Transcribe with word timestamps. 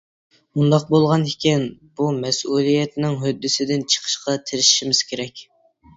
ئۇنداق 0.61 0.85
بولغان 0.93 1.25
ئىكەن 1.31 1.67
بۇ 2.01 2.09
مەسئۇلىيەتنىڭ 2.23 3.21
ھۆددىسىدىن 3.27 3.87
چىقىشقا 3.97 4.37
تىرىشىشىمىز 4.49 5.03
كېرەك. 5.13 5.45